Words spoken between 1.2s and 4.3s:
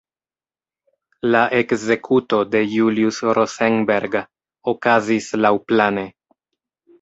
La ekzekuto de Julius Rosenberg